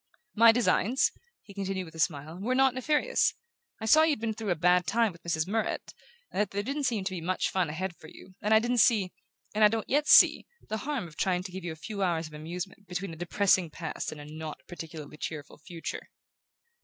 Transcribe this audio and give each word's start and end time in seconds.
"My 0.33 0.51
designs," 0.51 1.11
he 1.43 1.53
continued 1.53 1.85
with 1.85 1.93
a 1.93 1.99
smile, 1.99 2.39
"were 2.41 2.55
not 2.55 2.73
nefarious. 2.73 3.35
I 3.79 3.85
saw 3.85 4.01
you'd 4.01 4.19
been 4.19 4.33
through 4.33 4.49
a 4.49 4.55
bad 4.55 4.87
time 4.87 5.11
with 5.11 5.21
Mrs. 5.21 5.47
Murrett, 5.47 5.93
and 6.31 6.41
that 6.41 6.49
there 6.49 6.63
didn't 6.63 6.85
seem 6.85 7.03
to 7.03 7.11
be 7.11 7.21
much 7.21 7.51
fun 7.51 7.69
ahead 7.69 7.95
for 7.95 8.07
you; 8.07 8.33
and 8.41 8.51
I 8.51 8.57
didn't 8.57 8.79
see 8.79 9.11
and 9.53 9.63
I 9.63 9.67
don't 9.67 9.87
yet 9.87 10.07
see 10.07 10.47
the 10.69 10.77
harm 10.77 11.07
of 11.07 11.17
trying 11.17 11.43
to 11.43 11.51
give 11.51 11.63
you 11.63 11.71
a 11.71 11.75
few 11.75 12.01
hours 12.01 12.25
of 12.25 12.33
amusement 12.33 12.87
between 12.87 13.13
a 13.13 13.15
depressing 13.15 13.69
past 13.69 14.11
and 14.11 14.19
a 14.19 14.25
not 14.25 14.61
particularly 14.67 15.17
cheerful 15.17 15.59
future." 15.59 16.09